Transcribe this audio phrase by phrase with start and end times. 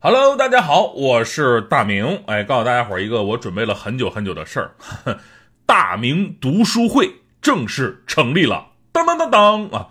[0.00, 2.22] Hello，大家好，我是大明。
[2.26, 4.70] 哎，告诉大家伙儿一个我准备了很久很久的事儿，
[5.66, 8.68] 大明读书会正式成立了。
[8.92, 9.88] 当当当当啊！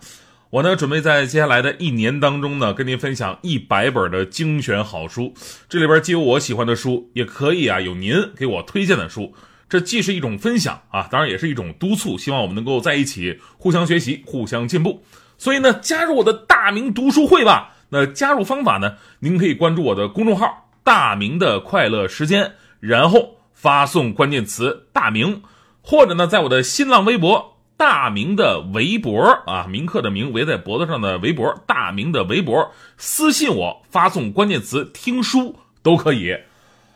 [0.49, 5.33] 我呢准备在接下来的一年当中呢，跟您分享一百本的精选好书。
[5.67, 9.33] 这里边既有我喜欢的书，也可以啊有您给我推荐的书。
[9.67, 15.03] 这既是一种分享啊，当然也是一种督促，希望我们能够在一起互相学习、互相进步。
[15.37, 17.73] 所以呢，加入我的大明读书会吧。
[17.89, 18.97] 那加入方法呢？
[19.19, 25.41] 您可以关注我的公众号“大明的快乐时间”，然后发送关键词“大明”，
[25.81, 36.35] 或者呢，在我的新浪微博“大明的围脖”啊，铭刻的铭，围在脖子上的围脖，大明的围脖，私信我，发送关键词“听书”都可以。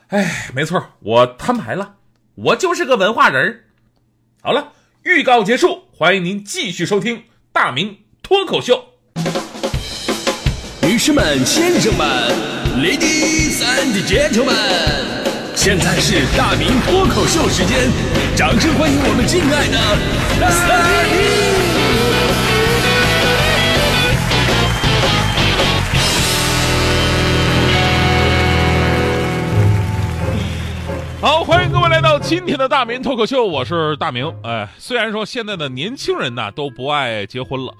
[0.09, 1.95] 哎，没错，我摊牌了，
[2.35, 3.63] 我就是个文化人
[4.41, 4.73] 好了，
[5.03, 7.17] 预告结束，欢迎您继续收听
[7.53, 8.75] 《大明脱口秀》。
[10.83, 12.07] 女士们、先生们、
[12.79, 14.55] Ladies and Gentlemen，
[15.55, 17.87] 现在是大明脱口秀时间，
[18.35, 19.77] 掌声欢迎我们敬爱的
[20.39, 20.49] 大
[21.05, 21.21] 明！
[31.21, 34.33] 好，欢迎各位来到今天的大明脱口秀，我是大明。
[34.41, 37.71] 哎，虽然说现在的年轻人呢都不爱结婚了。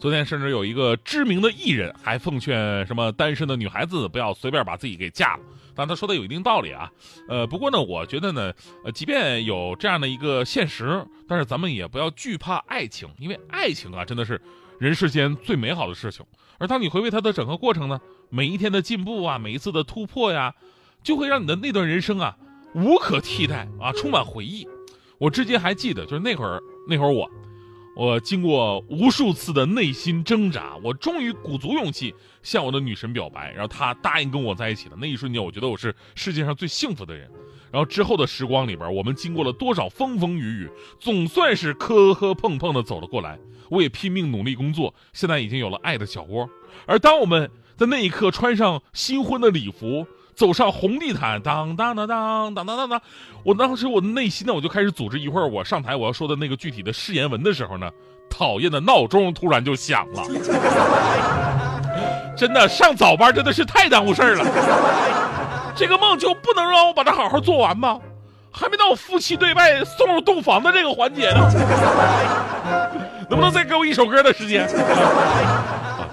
[0.00, 5.42] 昨天甚至有一个知名的艺人还奉劝什么单身的女孩子不要随便把自己给嫁了，
[5.74, 6.90] 但他说的有一定道理啊。
[7.28, 8.50] 呃，不过呢，我觉得呢，
[8.82, 14.40] 呃，即便有这样的一个现实，但是咱们也不要惧怕爱情，因为爱情啊，真的是
[14.78, 16.24] 人世间最美好的事情。
[16.56, 20.54] 而当你回味它的整个过程呢，每一天的进步啊，每一次的突破呀，
[21.02, 22.34] 就会让你的那段人生啊
[22.74, 24.66] 无可替代啊，充满回忆。
[25.18, 27.30] 我至今还记得，就是那会儿，那会儿我。
[28.00, 34.96] 我经过无数次的内心挣扎，我终于鼓足勇气向我的女神表白，然后她答应跟我在一起了。
[34.98, 37.30] 那一瞬间，我觉得我是世界上最幸福的人。
[37.70, 43.38] 然后之后的时光里边，我们经过了多少风风雨雨，总算是磕磕碰碰的走了过来。
[43.68, 46.48] 我也拼命努力工作，现在已经有了爱的小窝。
[46.86, 50.06] 而当我们在那一刻穿上新婚的礼服。
[50.40, 53.02] 走上红地毯，当当当当当当当当，
[53.42, 57.90] 我当时我内心呢，我就开始组织一会儿我上台我要说的那个具体的誓言文的时候呢，
[58.30, 60.24] 讨厌的闹钟突然就响了。
[62.34, 64.46] 真的上早班真的是太耽误事儿了，
[65.76, 68.00] 这个梦就不能让我把它好好做完吗？
[68.50, 71.50] 还没到夫妻对外送入洞房的这个环节呢，
[73.28, 74.66] 能不能再给我一首歌的时间？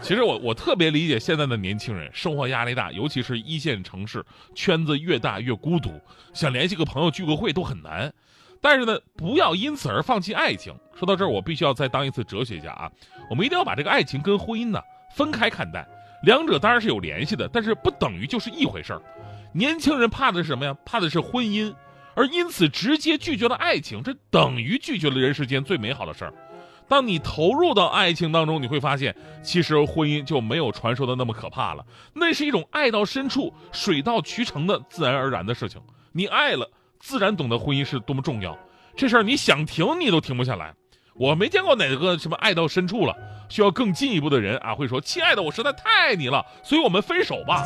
[0.01, 4.23] 其实我我特别理解现在的年轻人，生活压力大，尤其是一线城市，
[4.55, 5.99] 圈子越大越孤独，
[6.33, 8.13] 想联系个朋友聚个会都很难。
[8.61, 10.73] 但是呢，不要因此而放弃爱情。
[10.95, 12.89] 说到这儿，我必须要再当一次哲学家啊！
[13.29, 14.81] 我们一定要把这个爱情跟婚姻呢
[15.15, 15.87] 分开看待，
[16.23, 19.01] 两者当然是有联系的，但是不等于就是一回事儿。
[19.53, 20.75] 年轻人怕的是什么呀？
[20.85, 21.73] 怕的是婚姻，
[22.15, 26.33] 而因此直接拒绝了爱情，这等于拒绝了人世间最美好的事儿。
[26.87, 31.85] 当你投入到爱情当中，你会发现，其实婚姻就没有传说的那么可怕了。
[32.13, 35.81] 那是一种爱到深处、水到渠成的自然而然的事情。
[36.11, 38.57] 你爱了，自然懂得婚姻是多么重要。
[38.95, 40.73] 这事儿你想停，你都停不下来。
[41.13, 43.15] 我没见过哪个什么爱到深处了，
[43.49, 47.63] 需要更进一步的人啊，会说：“亲爱的，我实在太爱你了，所以我们分手吧。”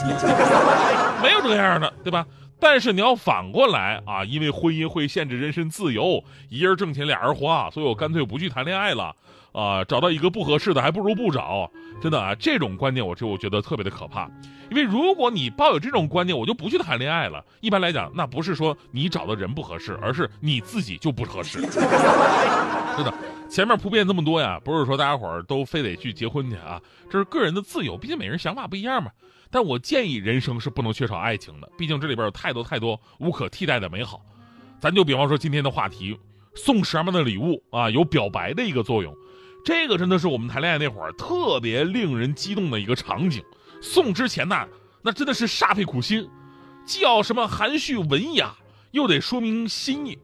[1.21, 2.25] 没有这样的，对吧？
[2.61, 9.15] 但是你要反过来啊，因为婚姻会限制人身自由，一人挣钱俩人花，所以我干脆不去谈恋爱了
[9.51, 9.83] 啊！
[9.83, 11.69] 找到一个不合适的，还不如不找。
[11.99, 14.29] 真的啊，这种观念我就我觉得特别的可怕。
[14.69, 17.43] 因为如果你抱有这种观念，我就不去谈恋爱了。
[17.61, 21.59] 一般来讲，那不是说你找的人不合适，而是你自己就不合适。
[22.95, 23.13] 真的，
[23.49, 26.79] 前面铺垫这么多呀，不是说大家伙儿都非得去结婚去啊，
[27.09, 29.09] 这是个人的自由，毕竟每人想法不一样嘛。
[29.51, 31.69] 但我建议，人生是不能缺少爱情的。
[31.77, 34.25] 毕竟这里边有太多太多无可替代的美好。
[34.79, 36.17] 咱就比方说今天的话题，
[36.55, 37.89] 送什么的礼物啊？
[37.89, 39.15] 有表白的一个作用。
[39.63, 43.43] 这个真的是我们谈恋爱那会儿特别令人激动的一个场景。
[43.81, 44.67] 送之前呢，
[45.03, 46.27] 那真的是煞费苦心，
[46.85, 48.55] 既要什么含蓄文雅，
[48.91, 50.17] 又得说明心意。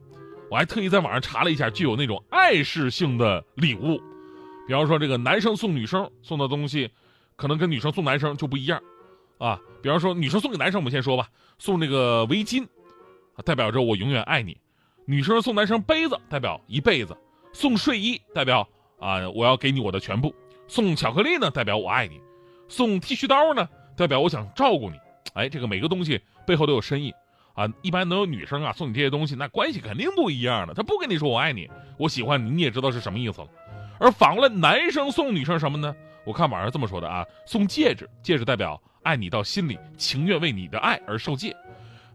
[0.49, 4.01] 我还特意在网上查了一下，具有那种暗示性的礼物。
[4.67, 6.89] 比方说，这个男生送女生送的东西，
[7.35, 8.81] 可能跟女生送男生就不一样。
[9.37, 11.29] 啊，比方说女生送给男生，我们先说吧，
[11.59, 12.65] 送这个围巾，
[13.45, 14.53] 代表着我永远爱你；
[15.05, 17.13] 女生送男生杯子，代表一辈子；
[17.53, 18.67] 送睡衣，代表
[18.99, 20.29] 啊我要给你我的全部；
[20.67, 22.17] 送巧克力呢，代表我爱你；
[22.67, 24.97] 送剃须刀呢，代表我想照顾你。
[25.33, 27.13] 哎，这个每个东西背后都有深意
[27.53, 27.71] 啊。
[27.83, 30.73] 一般能有女生啊送你这些东西，那关系肯定不一样的。
[30.73, 33.47] 他不跟你说我爱你，我喜欢你，你也知道是什么意思了。
[33.99, 35.95] 而反过来，男生送女生什么呢？
[36.25, 38.81] 我看网上这么说的啊，送戒指，戒指代表。
[39.07, 41.55] 爱你到心里，情愿为你的爱而受戒。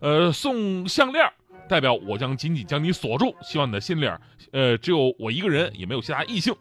[0.01, 1.27] 呃，送项链
[1.67, 4.07] 代表我将紧紧将你锁住，希望你的心里
[4.53, 6.55] 呃，只有我一个人，也没有其他异性。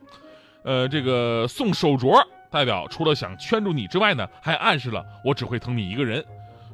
[0.64, 6.24] 呃，这个送手镯代表除了想圈住你之外呢，还暗示了我只会疼你一个人。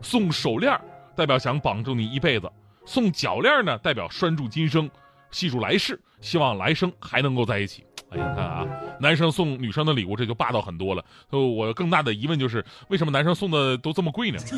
[0.03, 0.80] 送手链
[1.15, 2.48] 代表想绑住你一辈子。
[2.86, 4.88] 送脚链呢，代表拴住今生，
[5.31, 7.83] 系住来世，希望来生还能够在一起。
[8.09, 8.65] 哎，你看啊，
[9.00, 11.04] 男生送女生的礼物这就霸道很多了。
[11.30, 14.39] 我更大的疑问就是，为什么男生送的都这么贵呢？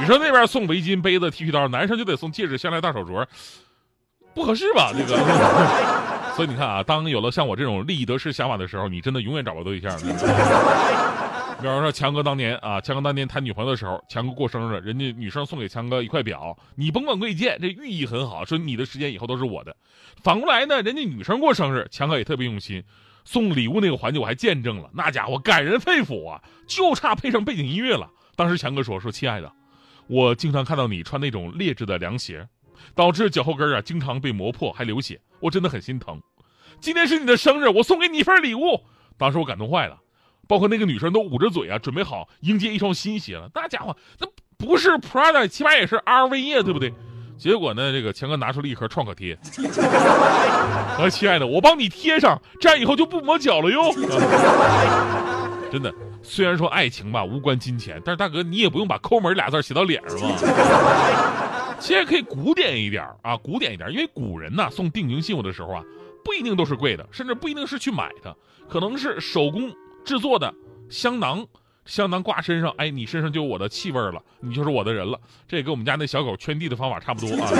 [0.00, 3.26] 女生那边送围巾、杯子、剃须刀，男生就得送戒指、项链、大手镯，
[4.32, 4.92] 不合适吧？
[4.96, 5.16] 这个。
[6.34, 9.90] 所以你看啊，当有了像我这种利益得失想法的时候，你真的永远找不到对象。
[11.60, 19.74] 比方说强哥当年啊，强哥当年谈女朋友的时候，强哥过生日，人家女生送给强哥一块表，你甭管贵贱，这寓意很好，说你的时间以后都是我的。
[20.22, 22.84] 反过来呢，人家女生过生日，强哥也特别用心，
[23.24, 28.10] 送礼物那个环节我还见证了，那家伙感人肺腑啊，就差配上背景音乐了。
[28.36, 29.50] 当时强哥说：“说亲爱的，
[30.06, 32.46] 我经常看到你穿那种劣质的凉鞋，
[32.94, 36.20] 导致脚后跟啊经常被磨破还流血，我真的很心疼。
[36.78, 38.82] 今天是你的生日，我送给你一份礼物。”
[39.16, 39.96] 当时我感动坏了。
[40.48, 43.50] 包括那个女生都捂着嘴啊，准备好迎接一双新鞋了。
[43.54, 44.26] 那家伙，那
[44.56, 46.92] 不是 Prada，起码也是 RV 啊，对不对？
[47.36, 49.34] 结果呢，这个强哥拿出了一盒创可贴，
[50.96, 53.92] 啊，亲爱的，我帮你贴上，这样以后就不磨脚了哟。
[55.72, 55.92] 真的，
[56.22, 60.36] 虽然说爱情吧无关金钱，但是大哥你也不用把抠门俩字写到脸上嘛。
[61.80, 65.82] 其实可以古典一点啊，古典一点，因为古人呐送定情信物的时候啊，
[66.24, 68.34] 不一定都是贵的，甚至不一定是去买的，
[68.68, 69.74] 可能是手工。
[70.04, 70.52] 制作的
[70.88, 71.46] 香囊，
[71.84, 75.18] 香囊挂身上，哎，你身上就有我的气味了，你就是我的人了。
[75.48, 77.50] 这也跟我们家那小狗圈地的方法差不多啊。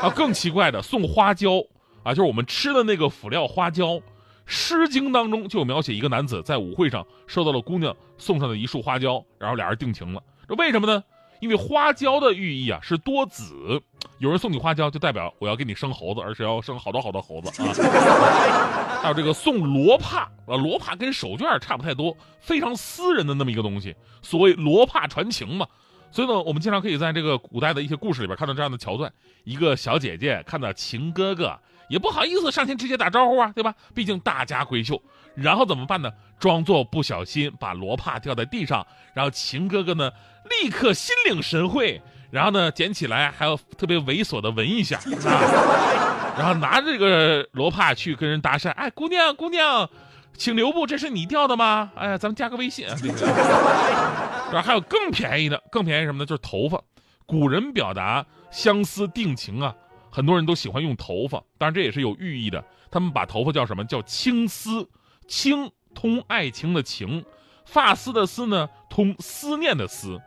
[0.02, 1.62] 啊，更奇怪的，送花椒
[2.02, 3.86] 啊，就是我们吃的那个辅料花椒。
[4.46, 10.22] 《诗经》当中就有描写一个男子在舞会上收到了姑娘送上的一束花椒，然后俩人定情了。
[10.46, 11.02] 这为什么呢？
[11.40, 13.82] 因为花椒的寓意啊是多子，
[14.18, 19.00] 有人送你花椒就代表我要给你生猴子，而且要生好多好多猴子啊。
[19.02, 25.66] 还有这个送罗帕啊，罗帕跟手绢差不太多，非常私人的那么一个东西，所谓罗帕传情嘛。
[26.10, 31.58] 所以呢，我们经常可以在这个古代的一些故事里边看到这样的桥段：一个小姐姐看到情哥哥，
[31.88, 33.74] 也不好意思上前直接打招呼啊，对吧？
[33.92, 35.02] 毕竟大家闺秀。
[35.34, 36.08] 然后怎么办呢？
[36.38, 40.08] 装作不小心把罗帕掉在地上，然后情哥哥呢
[40.50, 42.00] 立刻心领神会，
[42.30, 49.88] 然后呢捡起来还要特别猥琐的闻一下，啊，然后拿着这个罗帕去跟人搭讪，哎，姑娘姑娘，
[50.36, 51.92] 请留步，这是你掉的吗？
[51.96, 52.96] 哎，咱们加个微信啊。
[54.52, 56.26] 然后还有更便宜的，更便宜什么呢？
[56.26, 56.80] 就是头发。
[57.26, 59.74] 古人表达相思定情啊，
[60.10, 62.62] 很多人都喜欢用头发，当然这也是有寓意的。
[62.90, 63.84] 他们把头发叫什么？
[63.84, 64.88] 叫青丝。
[65.26, 67.24] 青通爱情的情，
[67.64, 70.20] 发丝的丝呢通思念的思，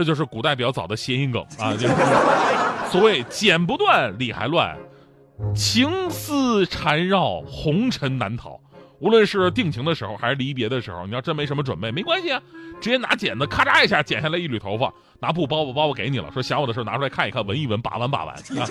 [0.00, 1.74] 这就是古代比较早的谐音梗啊。
[1.74, 1.94] 就是
[2.90, 4.74] 所谓剪不断理还乱，
[5.54, 8.58] 情丝缠绕红尘难逃。
[8.98, 12.40] 无论是定情的时候还是离别的时候，你要真没什么准备，没关系啊，
[12.80, 16.30] 直接拿剪子咔嚓一下剪下来一缕头发，拿布包包包包给你了。
[16.32, 18.66] 说想我的时候拿出来看一看，闻一闻，把玩把玩啊。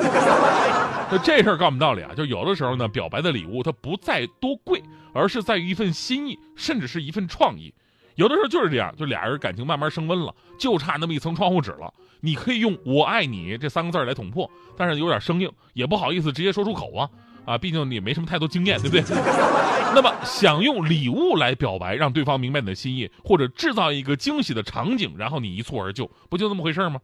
[1.11, 4.81] 就这事儿告诉我们道理啊，就有的时候呢，表白的礼物它不在多贵，
[5.13, 7.73] 而是在于一份心意，甚至是一份创意。
[8.19, 11.94] 有的时候就是这样，就俩人感情慢慢升温了，就差那么一层窗户纸了。
[12.19, 17.09] 你可以用我爱你这三个字来捅破，但是有点生硬，也不好意思直接说出口啊。
[17.45, 19.02] 啊，毕竟你没什么太多经验，对不对？
[19.95, 26.99] 那么想用礼物来表白，让对方明白你的心意，或者制造一个惊喜的场景，然后你一蹴而就，不就这么回事吗？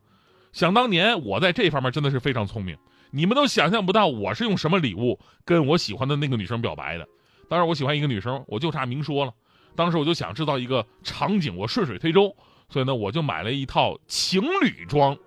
[0.52, 2.76] 想当年我在这方面真的是非常聪明，
[3.12, 7.08] 你们都想象不到我是用什么礼物跟我喜欢的那个女生表白的。
[7.48, 9.32] 当然，我喜欢一个女生，我就差明说了。
[9.76, 12.36] 当时我就想制造一个场景，我顺水推舟，
[12.70, 15.18] 所以呢，我就买了一套情侣装。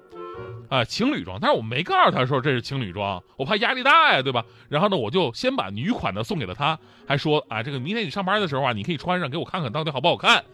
[0.68, 4.44] 啊，情侣装，但是我没告诉他说这是情侣装，我怕压力大呀，对吧？
[4.68, 10.44] 然后呢，我就先把女款的送给了他，还说啊，这个明天你上班的时候啊，你可以穿上给我看看到底好不好看。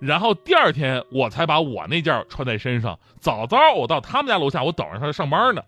[0.00, 5.62] 然后第二天我才把我那件穿在身上，早早我到他们家楼下，我等着他上班呢。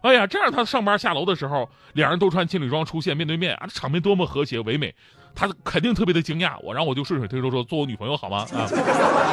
[0.00, 4.92] 哎呀，这样他上班下楼的时候，两人都穿情侣装出现，面对面啊，场面多么和谐唯美，
[5.36, 6.58] 他肯定特别的惊讶。
[6.62, 8.38] 我然后我就顺水推舟说做我女朋友好吗？
[8.52, 8.66] 啊，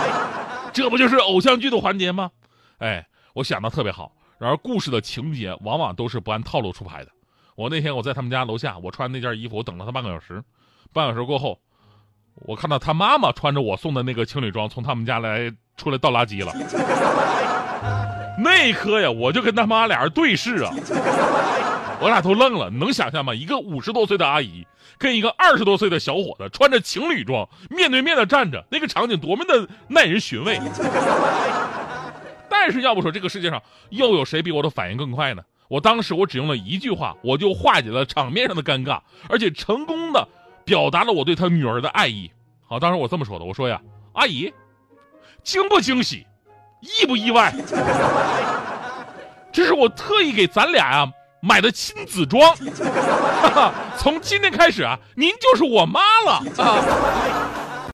[0.71, 2.29] 这不就是偶像剧的环节吗？
[2.77, 3.07] 哎。
[3.35, 7.09] 我想的特别好，然而故事的情节往往都是不按套路出牌的。
[7.55, 10.39] 我那天我在他们家楼下，我穿那件衣服，我等了他半个小时。
[10.93, 11.57] 半小时过后，
[12.45, 16.53] 我看到他妈妈穿着我送的那个情侣装从他们家来出来倒垃圾了。
[18.37, 20.71] 那一刻呀，我就跟他妈俩人对视啊！
[22.03, 23.33] 我俩都愣了，能想象吗？
[23.33, 24.67] 一个五十多岁的阿姨
[24.97, 30.59] 跟一个二十多岁的小伙子穿着情侣装面对面的站着，那个场景多么的耐人寻味。
[32.49, 35.41] 但是要不说这个世界上又有谁比我的反应更快呢？
[35.69, 40.27] 我当时我只用了一句话，我就化解了场面上的尴尬，而且成功的
[40.65, 42.29] 表达了我对他女儿的爱意。
[42.67, 43.81] 好，当时我这么说的，我说呀，
[44.11, 44.53] 阿姨，
[45.41, 46.27] 惊不惊喜，
[46.81, 47.53] 意不意外？
[49.53, 51.11] 这是我特意给咱俩呀、
[51.45, 52.55] 买的亲子装，
[53.99, 56.79] 从今天开始啊，您就是我妈了啊！